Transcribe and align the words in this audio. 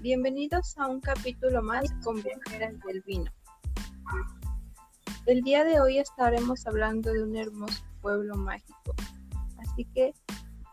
Bienvenidos 0.00 0.76
a 0.78 0.86
un 0.88 1.00
capítulo 1.00 1.62
más 1.62 1.90
con 2.04 2.22
Viajeras 2.22 2.74
del 2.86 3.02
Vino. 3.02 3.30
El 5.26 5.42
día 5.42 5.64
de 5.64 5.80
hoy 5.80 5.98
estaremos 5.98 6.66
hablando 6.66 7.12
de 7.12 7.22
un 7.22 7.36
hermoso 7.36 7.82
pueblo 8.00 8.36
mágico. 8.36 8.94
Así 9.58 9.84
que 9.94 10.14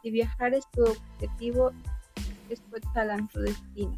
si 0.01 0.11
viajar 0.11 0.53
es 0.53 0.69
tu 0.71 0.83
objetivo, 0.83 1.71
es 2.49 2.61
Cuetzalan 2.69 3.27
tu 3.29 3.39
destino. 3.39 3.97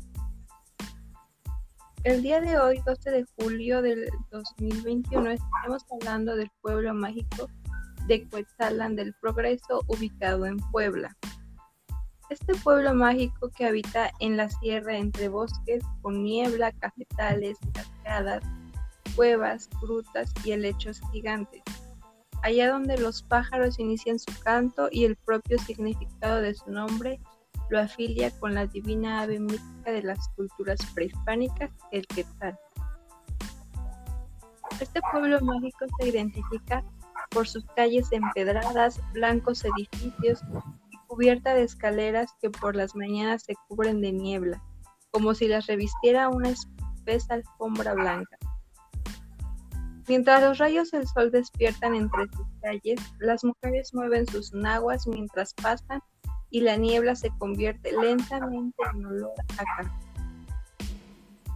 El 2.04 2.22
día 2.22 2.40
de 2.40 2.58
hoy, 2.60 2.82
12 2.86 3.12
de 3.12 3.26
julio 3.38 3.82
del 3.82 4.08
2021, 4.32 5.32
estaremos 5.32 5.84
hablando 5.92 6.36
del 6.36 6.52
pueblo 6.62 6.94
mágico 6.94 7.50
de 8.08 8.28
Cuetzalan 8.30 8.96
del 8.96 9.14
Progreso 9.16 9.82
ubicado 9.88 10.46
en 10.46 10.58
Puebla. 10.72 11.18
Este 12.30 12.56
pueblo 12.56 12.96
mágico 12.96 13.52
que 13.56 13.66
habita 13.66 14.12
en 14.20 14.36
la 14.36 14.50
sierra 14.50 14.98
entre 14.98 15.30
bosques 15.30 15.84
con 16.02 16.24
niebla, 16.24 16.72
cafetales, 16.72 17.58
cascadas, 17.72 18.44
cuevas, 19.16 19.70
frutas 19.80 20.34
y 20.44 20.52
helechos 20.52 21.02
gigantes. 21.12 21.62
Allá 22.42 22.72
donde 22.72 22.98
los 22.98 23.22
pájaros 23.22 23.80
inician 23.80 24.18
su 24.18 24.32
canto 24.44 24.90
y 24.92 25.06
el 25.06 25.16
propio 25.16 25.60
significado 25.60 26.42
de 26.42 26.56
su 26.56 26.72
nombre 26.72 27.20
lo 27.70 27.80
afilia 27.80 28.32
con 28.40 28.56
la 28.56 28.66
divina 28.66 29.22
ave 29.22 29.40
mítica 29.40 29.92
de 29.92 30.04
las 30.04 30.30
culturas 30.30 30.80
prehispánicas, 30.96 31.72
el 31.92 32.08
quetzal. 32.08 32.58
Este 34.80 35.00
pueblo 35.12 35.40
mágico 35.42 35.86
se 36.00 36.10
identifica 36.10 36.84
por 37.30 37.48
sus 37.48 37.66
calles 37.76 38.12
empedradas, 38.12 39.00
blancos 39.14 39.64
edificios 39.64 40.42
cubierta 41.16 41.54
de 41.54 41.64
escaleras 41.64 42.30
que 42.42 42.50
por 42.50 42.76
las 42.76 42.94
mañanas 42.94 43.44
se 43.44 43.56
cubren 43.70 44.02
de 44.02 44.12
niebla, 44.12 44.62
como 45.12 45.34
si 45.34 45.48
las 45.48 45.66
revistiera 45.66 46.28
una 46.28 46.50
espesa 46.50 47.36
alfombra 47.36 47.94
blanca. 47.94 48.38
Mientras 50.10 50.42
los 50.42 50.58
rayos 50.58 50.92
del 50.92 51.08
sol 51.08 51.32
despiertan 51.32 51.96
entre 51.96 52.26
sus 52.34 52.46
calles, 52.62 53.00
las 53.20 53.46
mujeres 53.46 53.94
mueven 53.94 54.28
sus 54.28 54.54
naguas 54.54 55.08
mientras 55.08 55.54
pasan 55.54 56.02
y 56.50 56.60
la 56.62 56.76
niebla 56.76 57.16
se 57.16 57.30
convierte 57.40 57.94
lentamente 57.94 58.84
en 58.94 59.06
olor 59.06 59.34
a 59.40 59.56
café. 59.56 59.90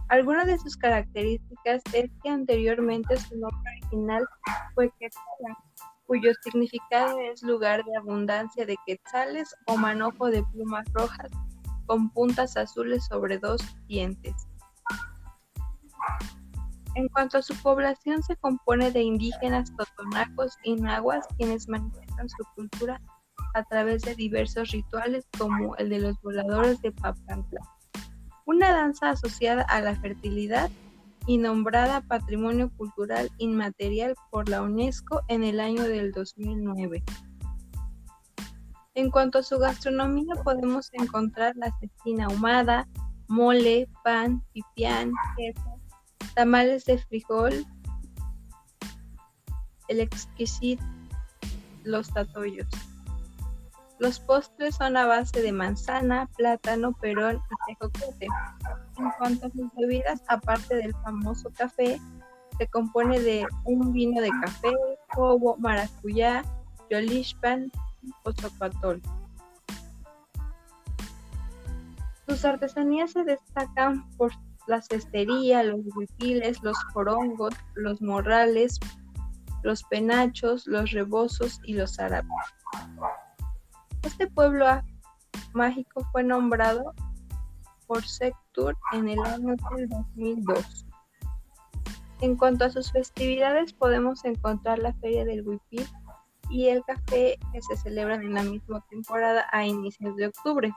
Alguna 0.08 0.46
de 0.46 0.58
sus 0.58 0.74
características 0.78 1.82
es 1.92 2.10
que 2.22 2.30
anteriormente 2.30 3.14
su 3.18 3.36
nombre 3.36 3.72
original 3.82 4.26
fue 4.74 4.90
Quetzalá, 4.98 5.58
cuyo 6.10 6.32
significado 6.42 7.20
es 7.20 7.40
lugar 7.40 7.84
de 7.84 7.96
abundancia 7.96 8.66
de 8.66 8.76
quetzales 8.84 9.54
o 9.68 9.76
manojo 9.76 10.28
de 10.28 10.42
plumas 10.42 10.84
rojas 10.92 11.30
con 11.86 12.10
puntas 12.10 12.56
azules 12.56 13.06
sobre 13.06 13.38
dos 13.38 13.62
dientes. 13.86 14.34
En 16.96 17.06
cuanto 17.10 17.38
a 17.38 17.42
su 17.42 17.54
población, 17.62 18.24
se 18.24 18.34
compone 18.34 18.90
de 18.90 19.02
indígenas 19.02 19.72
totonacos 19.76 20.56
y 20.64 20.74
nahuas 20.74 21.28
quienes 21.38 21.68
manifiestan 21.68 22.28
su 22.28 22.42
cultura 22.56 23.00
a 23.54 23.62
través 23.62 24.02
de 24.02 24.16
diversos 24.16 24.72
rituales 24.72 25.28
como 25.38 25.76
el 25.76 25.90
de 25.90 26.00
los 26.00 26.20
voladores 26.22 26.82
de 26.82 26.90
Papantla, 26.90 27.60
una 28.46 28.72
danza 28.72 29.10
asociada 29.10 29.62
a 29.62 29.80
la 29.80 29.94
fertilidad 29.94 30.72
y 31.26 31.38
nombrada 31.38 32.00
Patrimonio 32.02 32.70
Cultural 32.76 33.30
Inmaterial 33.38 34.14
por 34.30 34.48
la 34.48 34.62
UNESCO 34.62 35.20
en 35.28 35.44
el 35.44 35.60
año 35.60 35.82
del 35.82 36.12
2009. 36.12 37.02
En 38.94 39.10
cuanto 39.10 39.38
a 39.38 39.42
su 39.42 39.58
gastronomía, 39.58 40.34
podemos 40.42 40.90
encontrar 40.92 41.56
la 41.56 41.72
cecina 41.78 42.26
ahumada, 42.26 42.88
mole, 43.28 43.88
pan, 44.02 44.44
pipián, 44.52 45.12
queso, 45.36 45.80
tamales 46.34 46.84
de 46.84 46.98
frijol, 46.98 47.64
el 49.88 50.00
exquisito, 50.00 50.84
los 51.84 52.12
tatoyos. 52.12 52.68
Los 53.98 54.18
postres 54.18 54.76
son 54.76 54.96
a 54.96 55.06
base 55.06 55.42
de 55.42 55.52
manzana, 55.52 56.28
plátano, 56.36 56.92
perón 57.00 57.36
y 57.36 57.74
tejocote. 57.74 58.26
En 59.00 59.10
cuanto 59.16 59.46
a 59.46 59.50
sus 59.50 59.74
bebidas, 59.78 60.22
aparte 60.28 60.76
del 60.76 60.94
famoso 60.96 61.50
café, 61.56 61.98
se 62.58 62.66
compone 62.66 63.18
de 63.18 63.46
un 63.64 63.94
vino 63.94 64.20
de 64.20 64.28
café, 64.44 64.74
cobo, 65.14 65.56
maracuyá, 65.56 66.44
yolishpan 66.90 67.72
o 68.24 68.32
chocatol. 68.32 69.00
Sus 72.28 72.44
artesanías 72.44 73.12
se 73.12 73.24
destacan 73.24 74.06
por 74.18 74.32
la 74.66 74.82
cestería, 74.82 75.62
los 75.62 75.80
huipiles, 75.96 76.62
los 76.62 76.76
jorongos, 76.92 77.54
los 77.76 78.02
morrales, 78.02 78.78
los 79.62 79.82
penachos, 79.84 80.66
los 80.66 80.90
rebozos 80.90 81.58
y 81.64 81.72
los 81.72 81.98
árabes. 81.98 82.30
Este 84.02 84.26
pueblo 84.26 84.66
mágico 85.54 86.06
fue 86.12 86.22
nombrado 86.22 86.92
por 87.90 88.06
Sectur 88.06 88.78
en 88.92 89.08
el 89.08 89.18
año 89.18 89.56
del 89.76 89.88
2002. 89.88 90.86
En 92.20 92.36
cuanto 92.36 92.64
a 92.64 92.70
sus 92.70 92.92
festividades, 92.92 93.72
podemos 93.72 94.24
encontrar 94.24 94.78
la 94.78 94.92
Feria 94.94 95.24
del 95.24 95.44
Huipil 95.44 95.84
y 96.50 96.68
el 96.68 96.84
café 96.84 97.36
que 97.52 97.60
se 97.60 97.76
celebran 97.78 98.22
en 98.22 98.34
la 98.34 98.44
misma 98.44 98.80
temporada 98.90 99.44
a 99.50 99.66
inicios 99.66 100.14
de 100.14 100.28
octubre. 100.28 100.72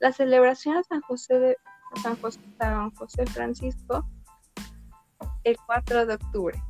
La 0.00 0.10
celebración 0.10 0.76
a 0.76 0.82
San 0.82 1.00
José, 1.02 1.38
de, 1.38 1.56
San 2.02 2.16
José, 2.16 2.40
San 2.58 2.90
José 2.90 3.24
Francisco 3.26 4.04
el 5.44 5.56
4 5.64 6.06
de 6.06 6.14
octubre 6.14 6.60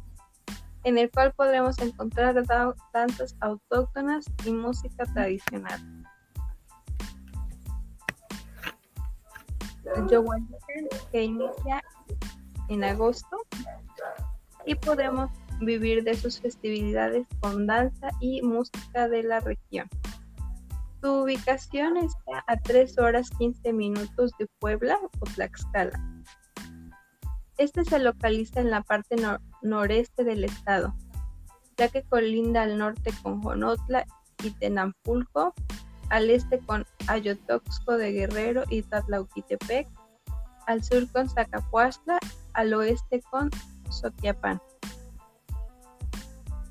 en 0.84 0.98
el 0.98 1.10
cual 1.10 1.32
podremos 1.32 1.78
encontrar 1.78 2.44
danzas 2.92 3.36
autóctonas 3.40 4.26
y 4.44 4.52
música 4.52 5.04
tradicional. 5.06 5.80
Que 11.12 11.22
inicia 11.22 11.82
en 12.69 12.84
agosto 12.84 13.38
y 14.64 14.74
podemos 14.74 15.30
vivir 15.60 16.04
de 16.04 16.14
sus 16.14 16.41
festividades 16.41 17.26
con 17.41 17.66
danza 17.66 18.10
y 18.20 18.42
música 18.42 19.08
de 19.08 19.22
la 19.22 19.41
región. 19.41 19.88
Su 21.00 21.22
ubicación 21.22 21.97
está 21.97 22.44
a 22.47 22.56
3 22.56 22.98
horas 22.98 23.30
15 23.38 23.72
minutos 23.72 24.32
de 24.38 24.47
Puebla 24.58 24.98
o 25.20 25.24
Tlaxcala. 25.34 26.03
Este 27.58 27.84
se 27.84 27.98
localiza 27.98 28.60
en 28.60 28.70
la 28.70 28.82
parte 28.82 29.16
noreste 29.62 30.24
del 30.24 30.44
estado, 30.44 30.94
ya 31.76 31.88
que 31.88 32.03
colinda 32.03 32.62
al 32.62 32.76
norte 32.76 33.12
con 33.22 33.42
Jonotla 33.42 34.04
y 34.42 34.50
Tenampulco, 34.50 35.54
al 36.10 36.30
este 36.30 36.58
con 36.58 36.84
Ayotoxco 37.08 37.96
de 37.96 38.12
Guerrero 38.12 38.64
y 38.68 38.82
Tatlauquitepec, 38.82 39.88
al 40.66 40.82
sur 40.82 41.10
con 41.12 41.28
Zacapuastla, 41.28 42.18
al 42.52 42.74
oeste 42.74 43.22
con 43.30 43.50
Sotiapán. 43.90 44.60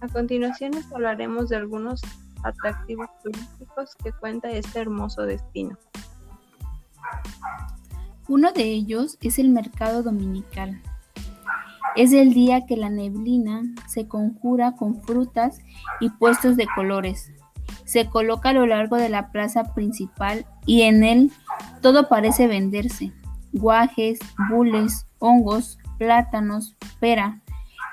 A 0.01 0.07
continuación 0.07 0.71
les 0.71 0.91
hablaremos 0.91 1.49
de 1.49 1.55
algunos 1.55 2.01
atractivos 2.43 3.07
turísticos 3.23 3.95
que 4.03 4.11
cuenta 4.11 4.51
este 4.51 4.79
hermoso 4.79 5.23
destino. 5.23 5.77
Uno 8.27 8.51
de 8.51 8.63
ellos 8.63 9.17
es 9.21 9.39
el 9.39 9.49
mercado 9.49 10.03
dominical. 10.03 10.81
Es 11.95 12.11
el 12.11 12.33
día 12.33 12.65
que 12.65 12.75
la 12.75 12.89
neblina 12.89 13.63
se 13.87 14.07
conjura 14.07 14.75
con 14.75 15.01
frutas 15.03 15.59
y 15.99 16.09
puestos 16.09 16.57
de 16.57 16.67
colores. 16.75 17.31
Se 17.85 18.09
coloca 18.09 18.49
a 18.49 18.53
lo 18.53 18.65
largo 18.65 18.97
de 18.97 19.09
la 19.09 19.31
plaza 19.31 19.73
principal 19.73 20.45
y 20.65 20.81
en 20.81 21.03
él 21.03 21.31
todo 21.81 22.09
parece 22.09 22.47
venderse. 22.47 23.13
Guajes, 23.53 24.19
bules, 24.49 25.07
hongos, 25.19 25.77
plátanos, 25.97 26.75
pera, 26.99 27.41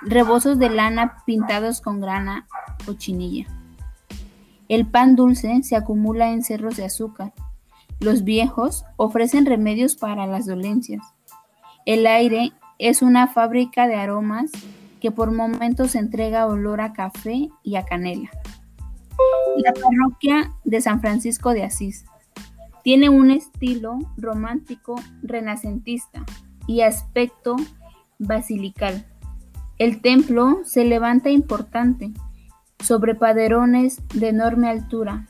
rebozos 0.03 0.59
de 0.59 0.71
lana 0.71 1.23
pintados 1.25 1.81
con 1.81 2.01
grana 2.01 2.47
o 2.89 2.95
chinilla. 2.95 3.47
El 4.69 4.87
pan 4.87 5.15
dulce 5.15 5.63
se 5.63 5.77
acumula 5.77 6.31
en 6.31 6.43
cerros 6.43 6.77
de 6.77 6.87
azúcar 6.87 7.33
los 8.03 8.25
viejos 8.25 8.85
ofrecen 8.97 9.47
remedios 9.47 9.95
para 9.95 10.27
las 10.27 10.47
dolencias. 10.47 11.03
El 11.87 12.05
aire 12.09 12.53
es 12.79 13.01
una 13.01 13.29
fábrica 13.29 13.87
de 13.87 13.95
aromas 13.95 14.51
que 15.01 15.13
por 15.13 15.31
momentos 15.31 15.95
entrega 15.95 16.47
olor 16.47 16.81
a 16.81 16.93
café 16.93 17.49
y 17.63 17.77
a 17.77 17.85
canela. 17.85 18.29
La 19.57 19.73
parroquia 19.73 20.53
de 20.65 20.81
San 20.81 21.01
Francisco 21.01 21.53
de 21.53 21.65
Asís 21.65 22.05
tiene 22.83 23.11
un 23.11 23.31
estilo 23.31 23.99
romántico 24.17 24.97
renacentista 25.23 26.25
y 26.67 26.81
aspecto 26.81 27.57
basilical. 28.19 29.07
El 29.79 30.01
templo 30.01 30.61
se 30.65 30.85
levanta 30.85 31.31
importante 31.31 32.13
sobre 32.83 33.15
paderones 33.15 34.01
de 34.15 34.29
enorme 34.29 34.69
altura, 34.69 35.29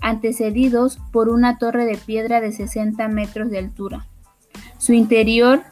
antecedidos 0.00 0.98
por 1.12 1.28
una 1.28 1.58
torre 1.58 1.84
de 1.84 1.96
piedra 1.96 2.40
de 2.40 2.52
60 2.52 3.08
metros 3.08 3.50
de 3.50 3.58
altura, 3.58 4.06
Su 4.78 4.92
interior 4.92 5.62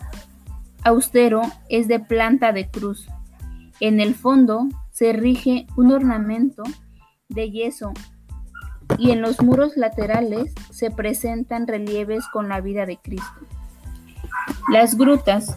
austero 0.85 1.43
es 1.69 1.87
de 1.87 2.01
planta 2.01 2.53
de 2.53 2.71
cruz. 2.71 3.09
En 3.81 4.01
el 4.01 4.15
fondo 4.15 4.69
se 4.91 5.13
rige 5.13 5.67
un 5.77 5.93
ornamento 5.93 6.63
de 7.35 7.51
yeso 7.51 7.93
y 8.99 9.11
en 9.11 9.23
los 9.23 9.43
muros 9.43 9.77
laterales 9.77 10.55
se 10.71 10.91
presentan 10.91 11.67
relieves 11.67 12.27
con 12.33 12.49
la 12.49 12.61
vida 12.61 12.87
de 12.87 12.99
Cristo. 12.99 13.41
Las 14.71 14.97
grutas. 14.97 15.57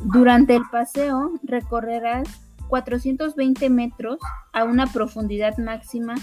Durante 0.00 0.54
el 0.54 0.62
paseo 0.70 1.32
recorrerás 1.42 2.28
420 2.68 3.68
metros 3.70 4.18
a 4.52 4.64
una 4.64 4.86
profundidad 4.86 5.58
máxima 5.58 6.14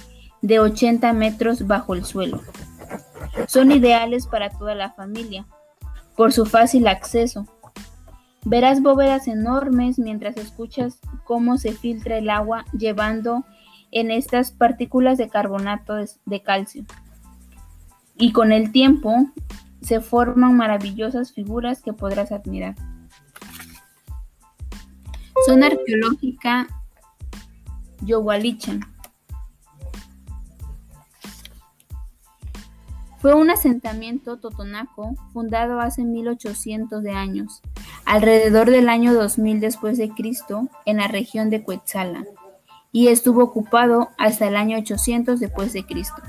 de 0.41 0.59
80 0.59 1.11
metros 1.13 1.67
bajo 1.67 1.93
el 1.93 2.05
suelo. 2.05 2.41
Son 3.47 3.71
ideales 3.71 4.27
para 4.27 4.49
toda 4.49 4.75
la 4.75 4.91
familia 4.91 5.45
por 6.15 6.31
su 6.31 6.45
fácil 6.45 6.87
acceso. 6.87 7.47
Verás 8.45 8.81
bóvedas 8.81 9.27
enormes 9.27 9.99
mientras 9.99 10.37
escuchas 10.37 10.99
cómo 11.23 11.57
se 11.57 11.73
filtra 11.73 12.17
el 12.17 12.29
agua 12.29 12.63
llevando 12.77 13.43
en 13.95 14.11
estas 14.11 14.51
partículas 14.51 15.17
de 15.17 15.29
carbonato 15.29 15.95
de 16.25 16.41
calcio. 16.41 16.83
Y 18.17 18.33
con 18.33 18.51
el 18.51 18.73
tiempo 18.73 19.29
se 19.81 20.01
forman 20.01 20.57
maravillosas 20.57 21.31
figuras 21.31 21.81
que 21.81 21.93
podrás 21.93 22.33
admirar. 22.33 22.75
Zona 25.45 25.67
arqueológica 25.67 26.67
Yowalichan. 28.01 28.81
Fue 33.19 33.33
un 33.33 33.49
asentamiento 33.49 34.37
totonaco 34.37 35.15
fundado 35.31 35.79
hace 35.79 36.03
1800 36.03 37.01
de 37.01 37.11
años, 37.11 37.61
alrededor 38.03 38.69
del 38.69 38.89
año 38.89 39.13
2000 39.13 39.61
después 39.61 39.97
de 39.97 40.09
Cristo, 40.09 40.67
en 40.85 40.97
la 40.97 41.07
región 41.07 41.49
de 41.49 41.63
Cuetzala, 41.63 42.25
y 42.95 43.09
estuvo 43.09 43.43
ocupado 43.43 44.11
hasta 44.17 44.47
el 44.47 44.55
año 44.55 44.77
800 44.77 45.41
después 45.41 45.73
de 45.73 45.85
Cristo. 45.85 46.21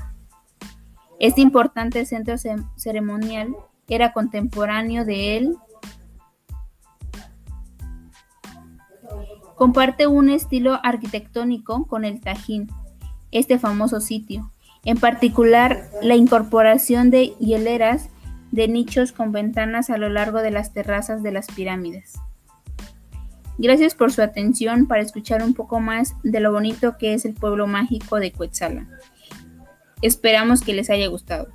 Este 1.17 1.39
importante 1.39 2.05
centro 2.05 2.35
ceremonial 2.75 3.55
era 3.87 4.11
contemporáneo 4.11 5.05
de 5.05 5.37
él. 5.37 5.55
Comparte 9.55 10.07
un 10.07 10.29
estilo 10.29 10.81
arquitectónico 10.83 11.87
con 11.87 12.03
el 12.03 12.19
Tajín, 12.19 12.67
este 13.31 13.59
famoso 13.59 14.01
sitio, 14.01 14.51
en 14.83 14.97
particular 14.97 15.89
la 16.01 16.17
incorporación 16.17 17.11
de 17.11 17.27
hieleras 17.39 18.09
de 18.51 18.67
nichos 18.67 19.13
con 19.13 19.31
ventanas 19.31 19.89
a 19.89 19.97
lo 19.97 20.09
largo 20.09 20.39
de 20.39 20.51
las 20.51 20.73
terrazas 20.73 21.23
de 21.23 21.31
las 21.31 21.47
pirámides. 21.47 22.19
Gracias 23.57 23.95
por 23.95 24.11
su 24.11 24.21
atención 24.21 24.87
para 24.87 25.01
escuchar 25.01 25.43
un 25.43 25.53
poco 25.53 25.79
más 25.79 26.15
de 26.23 26.39
lo 26.39 26.51
bonito 26.51 26.97
que 26.97 27.13
es 27.13 27.25
el 27.25 27.33
pueblo 27.33 27.65
mágico 27.65 28.19
de 28.19 28.31
Cuetzala. 28.31 28.87
Esperamos 30.01 30.61
que 30.61 30.73
les 30.73 30.89
haya 30.91 31.07
gustado. 31.07 31.47